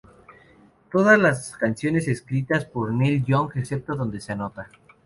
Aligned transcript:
Todas 0.91 1.19
las 1.19 1.55
canciones 1.57 2.07
escritas 2.07 2.65
por 2.65 2.91
Neil 2.91 3.23
Young 3.23 3.51
excepto 3.53 3.95
donde 3.95 4.19
se 4.19 4.31
anota. 4.31 4.67